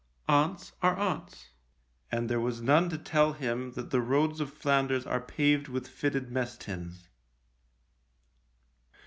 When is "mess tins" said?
6.31-7.07